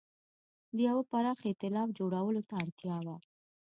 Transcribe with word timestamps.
د 0.75 0.77
یوه 0.89 1.03
پراخ 1.11 1.39
اېتلاف 1.49 1.87
جوړولو 1.99 2.41
ته 2.49 2.53
اړتیا 2.63 2.97
وه. 3.05 3.17